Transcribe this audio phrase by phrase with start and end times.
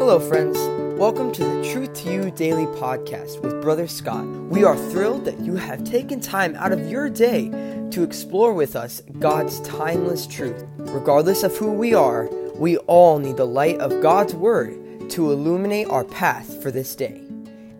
[0.00, 0.58] Hello, friends.
[0.98, 4.24] Welcome to the Truth to You Daily Podcast with Brother Scott.
[4.24, 7.50] We are thrilled that you have taken time out of your day
[7.90, 10.64] to explore with us God's timeless truth.
[10.78, 15.90] Regardless of who we are, we all need the light of God's Word to illuminate
[15.90, 17.20] our path for this day.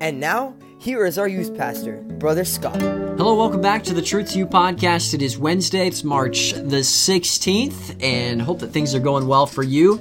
[0.01, 2.83] And now, here is our youth pastor, Brother Scott.
[2.83, 5.15] Hello, welcome back to the Truth to You podcast.
[5.15, 9.63] It is Wednesday, it's March the 16th, and hope that things are going well for
[9.63, 9.99] you.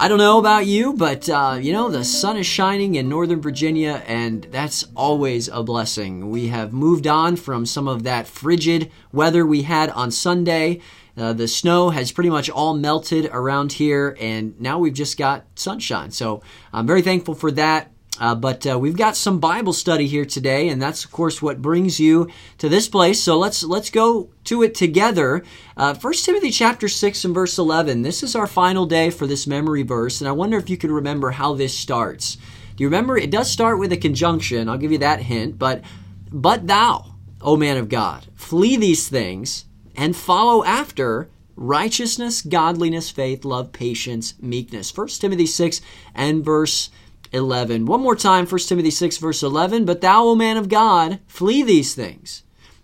[0.00, 3.42] I don't know about you, but uh, you know, the sun is shining in Northern
[3.42, 6.30] Virginia, and that's always a blessing.
[6.30, 10.82] We have moved on from some of that frigid weather we had on Sunday.
[11.16, 15.46] Uh, the snow has pretty much all melted around here, and now we've just got
[15.56, 16.12] sunshine.
[16.12, 17.90] So I'm very thankful for that.
[18.18, 21.62] Uh, but uh, we've got some Bible study here today, and that's of course what
[21.62, 23.22] brings you to this place.
[23.22, 25.44] So let's let's go to it together.
[25.76, 28.02] Uh, Timothy chapter six and verse eleven.
[28.02, 30.90] This is our final day for this memory verse, and I wonder if you can
[30.90, 32.36] remember how this starts.
[32.76, 33.16] Do you remember?
[33.16, 34.68] It does start with a conjunction.
[34.68, 35.58] I'll give you that hint.
[35.58, 35.82] But
[36.30, 39.64] but thou, O man of God, flee these things
[39.96, 44.96] and follow after righteousness, godliness, faith, love, patience, meekness.
[44.96, 45.80] 1 Timothy six
[46.14, 47.07] and verse 11.
[47.32, 49.84] One more time, 1 Timothy 6, verse 11.
[49.84, 52.42] But thou, O man of God, flee these things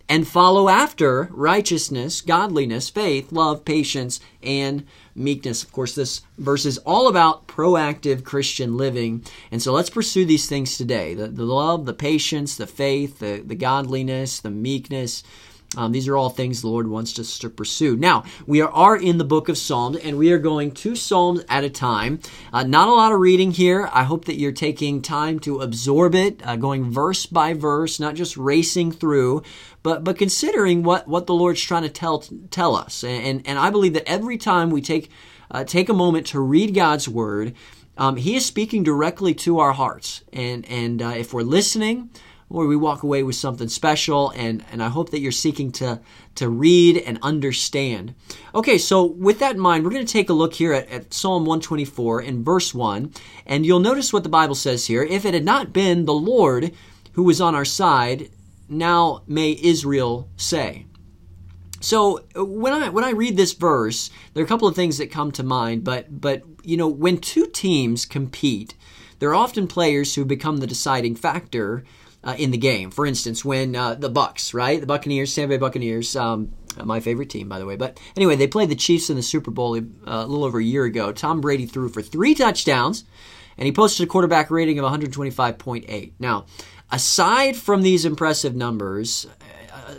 [0.08, 5.62] and follow after righteousness, godliness, faith, love, patience, and meekness.
[5.62, 9.24] Of course, this verse is all about proactive Christian living.
[9.50, 13.42] And so let's pursue these things today the, the love, the patience, the faith, the,
[13.44, 15.22] the godliness, the meekness
[15.77, 17.97] um, these are all things the Lord wants us to pursue.
[17.97, 21.64] Now, we are, in the book of Psalms, and we are going two Psalms at
[21.64, 22.20] a time.
[22.53, 23.89] Uh, not a lot of reading here.
[23.92, 28.14] I hope that you're taking time to absorb it, uh, going verse by verse, not
[28.14, 29.42] just racing through,
[29.83, 33.05] but, but considering what, what the Lord's trying to tell, tell us.
[33.05, 35.11] And, and I believe that every time we take,
[35.50, 37.55] uh, take a moment to read God's Word,
[37.97, 40.22] um, He is speaking directly to our hearts.
[40.33, 42.11] And, and uh, if we're listening,
[42.55, 46.01] or we walk away with something special and, and I hope that you're seeking to,
[46.36, 48.14] to read and understand.
[48.55, 51.12] Okay, so with that in mind, we're going to take a look here at, at
[51.12, 53.12] Psalm 124 in verse 1,
[53.46, 55.02] and you'll notice what the Bible says here.
[55.02, 56.73] If it had not been the Lord
[57.12, 58.30] who was on our side,
[58.68, 60.86] now may Israel say.
[61.80, 65.11] So when I when I read this verse, there are a couple of things that
[65.11, 68.74] come to mind, but but you know, when two teams compete,
[69.18, 71.84] there are often players who become the deciding factor
[72.24, 72.90] uh, in the game.
[72.90, 76.52] For instance, when uh, the Bucks, right, the Buccaneers, Tampa Bay Buccaneers, um,
[76.83, 77.77] my favorite team, by the way.
[77.77, 80.64] But anyway, they played the Chiefs in the Super Bowl uh, a little over a
[80.64, 81.13] year ago.
[81.13, 83.05] Tom Brady threw for three touchdowns,
[83.57, 86.13] and he posted a quarterback rating of 125.8.
[86.18, 86.46] Now,
[86.90, 89.27] aside from these impressive numbers,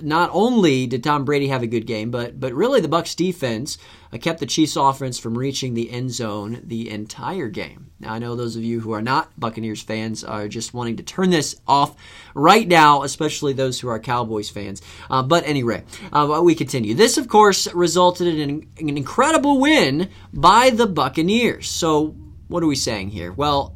[0.01, 3.77] not only did Tom Brady have a good game, but but really the Bucks defense
[4.11, 7.91] uh, kept the Chiefs offense from reaching the end zone the entire game.
[7.99, 11.03] Now I know those of you who are not Buccaneers fans are just wanting to
[11.03, 11.95] turn this off
[12.33, 14.81] right now, especially those who are Cowboys fans.
[15.09, 16.93] Uh, but anyway, uh, we continue.
[16.93, 21.69] This, of course, resulted in an, an incredible win by the Buccaneers.
[21.69, 22.15] So
[22.47, 23.31] what are we saying here?
[23.31, 23.75] Well,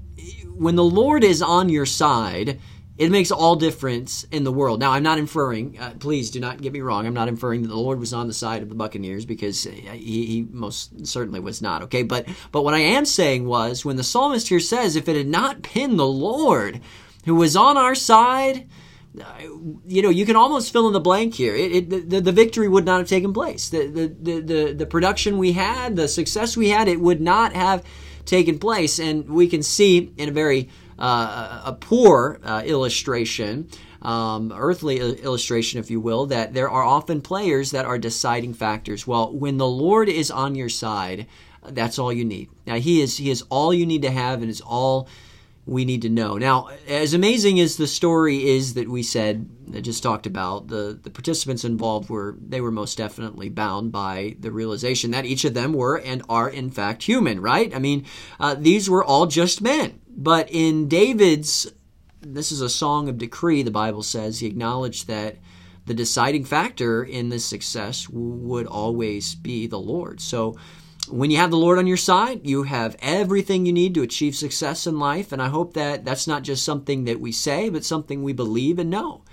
[0.56, 2.60] when the Lord is on your side
[3.00, 4.82] it makes all difference in the world.
[4.82, 7.70] Now, I'm not inferring, uh, please do not get me wrong, I'm not inferring that
[7.70, 11.62] the Lord was on the side of the Buccaneers because he, he, most certainly was
[11.62, 12.04] not, okay?
[12.04, 15.28] But, but what I am saying was when the psalmist here says, if it had
[15.28, 16.82] not been the Lord
[17.24, 18.68] who was on our side,
[19.18, 19.24] uh,
[19.86, 21.56] you know, you can almost fill in the blank here.
[21.56, 23.70] It, it, the, the victory would not have taken place.
[23.70, 27.84] The, the, the, the production we had, the success we had, it would not have
[28.26, 29.00] taken place.
[29.00, 33.70] And we can see in a very uh, a poor uh, illustration,
[34.02, 39.08] um, earthly illustration, if you will, that there are often players that are deciding factors.
[39.08, 41.26] Well, when the Lord is on your side,
[41.64, 42.50] that's all you need.
[42.68, 45.08] Now, He is He is all you need to have, and is all
[45.70, 46.38] we need to know.
[46.38, 51.00] Now, as amazing as the story is that we said, I just talked about, the,
[51.02, 55.54] the participants involved were, they were most definitely bound by the realization that each of
[55.54, 57.74] them were and are in fact human, right?
[57.74, 58.06] I mean,
[58.40, 60.02] uh, these were all just men.
[60.10, 61.72] But in David's,
[62.20, 65.38] this is a song of degrees, the Bible says, he acknowledged that
[65.86, 70.20] the deciding factor in this success would always be the Lord.
[70.20, 70.58] So
[71.10, 74.36] when you have the Lord on your side, you have everything you need to achieve
[74.36, 75.32] success in life.
[75.32, 78.80] And I hope that that's not just something that we say, but something we believe
[78.80, 79.24] and know.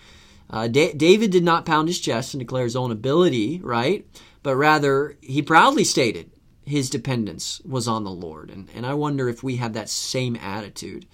[0.49, 4.07] Uh, da- David did not pound his chest and declare his own ability, right?
[4.43, 6.31] But rather, he proudly stated,
[6.65, 8.51] his dependence was on the Lord.
[8.51, 11.07] And, and I wonder if we have that same attitude.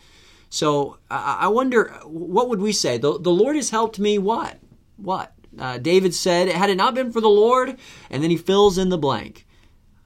[0.49, 2.99] So I, I wonder, what would we say?
[2.99, 4.59] The, the Lord has helped me what?
[4.97, 5.33] What?
[5.59, 7.77] Uh, David said, had it not been for the Lord,
[8.11, 9.47] and then he fills in the blank.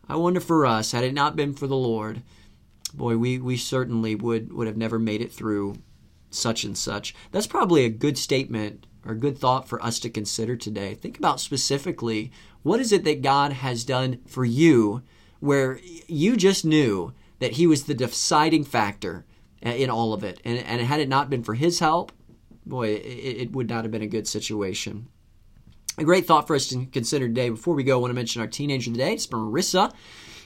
[0.08, 2.23] I wonder for us, had it not been for the Lord,
[2.94, 5.76] boy, we, we certainly would, would have never made it through
[6.31, 7.14] such and such.
[7.32, 10.94] That's probably a good statement or a good thought for us to consider today.
[10.94, 12.31] Think about specifically
[12.62, 15.03] what is it that God has done for you
[15.41, 19.25] where you just knew that He was the deciding factor
[19.62, 20.41] in all of it.
[20.44, 22.12] And, and had it not been for His help,
[22.64, 25.08] boy, it, it would not have been a good situation.
[25.98, 27.48] A great thought for us to consider today.
[27.48, 29.14] Before we go, I want to mention our teenager today.
[29.14, 29.94] It's Marissa.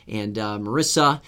[0.07, 1.21] And uh, Marissa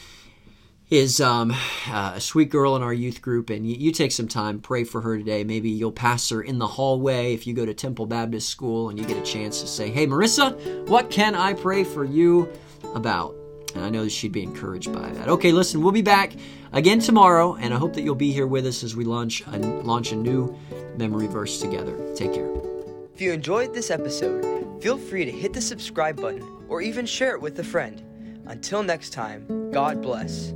[0.91, 1.53] is um,
[1.89, 4.85] uh, a sweet girl in our youth group, and you, you, take some time, pray
[4.85, 5.43] for her today.
[5.43, 8.99] Maybe you'll pass her in the hallway if you go to Temple Baptist School and
[8.99, 12.49] you get a chance to say, Hey, Marissa, what can I pray for you
[12.95, 13.35] about?
[13.75, 15.29] And I know that she'd be encouraged by that.
[15.29, 16.35] Okay, listen, we'll be back
[16.73, 19.59] again tomorrow, and I hope that you'll be here with us as we launch a,
[19.59, 20.57] launch a new
[20.97, 21.99] memory verse together.
[22.15, 22.72] Take care.
[23.15, 27.35] If you enjoyed this episode, feel free to hit the subscribe button or even share
[27.35, 28.03] it with a friend.
[28.47, 30.55] Until next time, God bless.